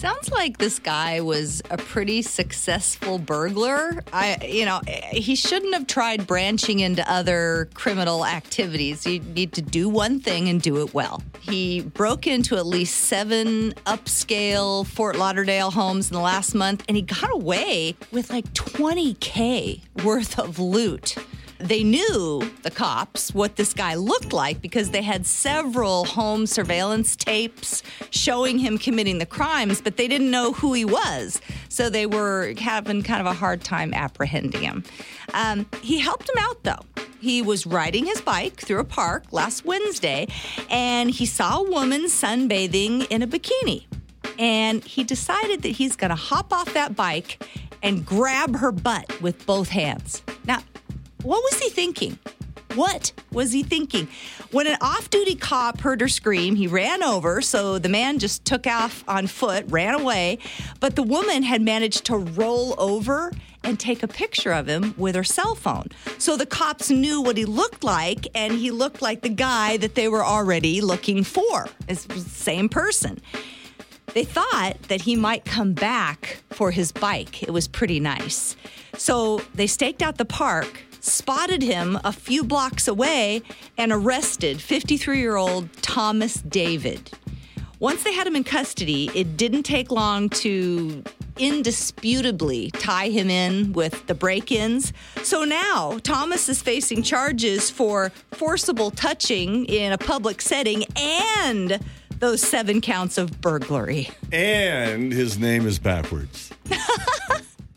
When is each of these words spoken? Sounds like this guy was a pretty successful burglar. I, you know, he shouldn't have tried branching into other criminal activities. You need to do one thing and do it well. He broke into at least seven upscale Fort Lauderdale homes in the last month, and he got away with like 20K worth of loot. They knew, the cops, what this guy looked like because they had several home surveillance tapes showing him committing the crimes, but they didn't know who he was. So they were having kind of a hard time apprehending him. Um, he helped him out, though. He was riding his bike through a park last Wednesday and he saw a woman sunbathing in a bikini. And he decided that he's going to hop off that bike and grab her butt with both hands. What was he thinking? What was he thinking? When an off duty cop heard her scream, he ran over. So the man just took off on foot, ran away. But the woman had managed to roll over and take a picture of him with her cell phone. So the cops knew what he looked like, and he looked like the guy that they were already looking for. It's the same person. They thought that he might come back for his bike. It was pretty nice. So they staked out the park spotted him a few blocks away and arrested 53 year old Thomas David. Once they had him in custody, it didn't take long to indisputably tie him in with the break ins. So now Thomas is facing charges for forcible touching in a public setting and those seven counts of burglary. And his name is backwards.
Sounds 0.00 0.30
like 0.30 0.56
this 0.56 0.78
guy 0.78 1.20
was 1.20 1.60
a 1.68 1.76
pretty 1.76 2.22
successful 2.22 3.18
burglar. 3.18 4.02
I, 4.14 4.38
you 4.46 4.64
know, 4.64 4.80
he 5.12 5.34
shouldn't 5.36 5.74
have 5.74 5.86
tried 5.86 6.26
branching 6.26 6.80
into 6.80 7.06
other 7.06 7.68
criminal 7.74 8.24
activities. 8.24 9.04
You 9.04 9.20
need 9.20 9.52
to 9.52 9.60
do 9.60 9.90
one 9.90 10.18
thing 10.18 10.48
and 10.48 10.62
do 10.62 10.78
it 10.80 10.94
well. 10.94 11.22
He 11.40 11.82
broke 11.82 12.26
into 12.26 12.56
at 12.56 12.64
least 12.64 12.96
seven 12.96 13.74
upscale 13.84 14.86
Fort 14.86 15.16
Lauderdale 15.16 15.70
homes 15.70 16.10
in 16.10 16.14
the 16.14 16.22
last 16.22 16.54
month, 16.54 16.82
and 16.88 16.96
he 16.96 17.02
got 17.02 17.30
away 17.30 17.94
with 18.10 18.30
like 18.30 18.50
20K 18.54 19.82
worth 20.02 20.38
of 20.38 20.58
loot. 20.58 21.16
They 21.60 21.84
knew, 21.84 22.50
the 22.62 22.70
cops, 22.70 23.34
what 23.34 23.56
this 23.56 23.74
guy 23.74 23.94
looked 23.94 24.32
like 24.32 24.62
because 24.62 24.90
they 24.90 25.02
had 25.02 25.26
several 25.26 26.06
home 26.06 26.46
surveillance 26.46 27.14
tapes 27.14 27.82
showing 28.10 28.58
him 28.58 28.78
committing 28.78 29.18
the 29.18 29.26
crimes, 29.26 29.80
but 29.80 29.96
they 29.96 30.08
didn't 30.08 30.30
know 30.30 30.52
who 30.52 30.72
he 30.72 30.84
was. 30.84 31.40
So 31.68 31.90
they 31.90 32.06
were 32.06 32.54
having 32.58 33.02
kind 33.02 33.20
of 33.20 33.26
a 33.26 33.34
hard 33.34 33.62
time 33.62 33.92
apprehending 33.92 34.62
him. 34.62 34.84
Um, 35.34 35.66
he 35.82 35.98
helped 35.98 36.28
him 36.28 36.36
out, 36.38 36.62
though. 36.64 37.04
He 37.20 37.42
was 37.42 37.66
riding 37.66 38.06
his 38.06 38.20
bike 38.22 38.56
through 38.56 38.80
a 38.80 38.84
park 38.84 39.24
last 39.30 39.64
Wednesday 39.66 40.26
and 40.70 41.10
he 41.10 41.26
saw 41.26 41.60
a 41.60 41.70
woman 41.70 42.06
sunbathing 42.06 43.06
in 43.08 43.20
a 43.22 43.26
bikini. 43.26 43.84
And 44.38 44.82
he 44.82 45.04
decided 45.04 45.60
that 45.62 45.68
he's 45.68 45.96
going 45.96 46.08
to 46.08 46.16
hop 46.16 46.50
off 46.50 46.72
that 46.72 46.96
bike 46.96 47.46
and 47.82 48.06
grab 48.06 48.56
her 48.56 48.72
butt 48.72 49.20
with 49.20 49.44
both 49.44 49.68
hands. 49.68 50.22
What 51.22 51.42
was 51.42 51.60
he 51.60 51.68
thinking? 51.68 52.18
What 52.74 53.12
was 53.32 53.52
he 53.52 53.62
thinking? 53.62 54.08
When 54.52 54.66
an 54.66 54.76
off 54.80 55.10
duty 55.10 55.34
cop 55.34 55.80
heard 55.80 56.00
her 56.00 56.08
scream, 56.08 56.54
he 56.54 56.66
ran 56.66 57.02
over. 57.02 57.42
So 57.42 57.78
the 57.78 57.88
man 57.88 58.18
just 58.18 58.44
took 58.44 58.66
off 58.66 59.02
on 59.08 59.26
foot, 59.26 59.64
ran 59.68 60.00
away. 60.00 60.38
But 60.78 60.94
the 60.96 61.02
woman 61.02 61.42
had 61.42 61.62
managed 61.62 62.04
to 62.06 62.16
roll 62.16 62.74
over 62.78 63.32
and 63.64 63.78
take 63.78 64.02
a 64.02 64.08
picture 64.08 64.52
of 64.52 64.68
him 64.68 64.94
with 64.96 65.14
her 65.14 65.24
cell 65.24 65.54
phone. 65.54 65.88
So 66.18 66.36
the 66.36 66.46
cops 66.46 66.90
knew 66.90 67.20
what 67.20 67.36
he 67.36 67.44
looked 67.44 67.84
like, 67.84 68.26
and 68.34 68.54
he 68.54 68.70
looked 68.70 69.02
like 69.02 69.22
the 69.22 69.28
guy 69.28 69.76
that 69.78 69.96
they 69.96 70.08
were 70.08 70.24
already 70.24 70.80
looking 70.80 71.24
for. 71.24 71.66
It's 71.88 72.04
the 72.04 72.20
same 72.20 72.68
person. 72.68 73.20
They 74.14 74.24
thought 74.24 74.80
that 74.84 75.02
he 75.02 75.14
might 75.14 75.44
come 75.44 75.72
back 75.72 76.38
for 76.50 76.70
his 76.70 76.92
bike. 76.92 77.42
It 77.42 77.50
was 77.50 77.68
pretty 77.68 78.00
nice. 78.00 78.56
So 78.96 79.42
they 79.54 79.66
staked 79.66 80.02
out 80.02 80.18
the 80.18 80.24
park 80.24 80.82
spotted 81.00 81.62
him 81.62 81.98
a 82.04 82.12
few 82.12 82.44
blocks 82.44 82.86
away 82.86 83.42
and 83.76 83.92
arrested 83.92 84.60
53 84.60 85.18
year 85.18 85.36
old 85.36 85.72
Thomas 85.82 86.34
David. 86.34 87.10
Once 87.78 88.02
they 88.04 88.12
had 88.12 88.26
him 88.26 88.36
in 88.36 88.44
custody, 88.44 89.10
it 89.14 89.36
didn't 89.38 89.62
take 89.62 89.90
long 89.90 90.28
to 90.28 91.02
indisputably 91.38 92.70
tie 92.72 93.08
him 93.08 93.30
in 93.30 93.72
with 93.72 94.06
the 94.06 94.14
break 94.14 94.52
ins. 94.52 94.92
So 95.22 95.44
now 95.44 95.98
Thomas 96.02 96.48
is 96.48 96.60
facing 96.60 97.02
charges 97.02 97.70
for 97.70 98.12
forcible 98.32 98.90
touching 98.90 99.64
in 99.64 99.92
a 99.92 99.98
public 99.98 100.42
setting 100.42 100.84
and 100.96 101.80
those 102.18 102.42
seven 102.42 102.82
counts 102.82 103.16
of 103.16 103.40
burglary. 103.40 104.10
And 104.30 105.10
his 105.10 105.38
name 105.38 105.66
is 105.66 105.78
backwards. 105.78 106.50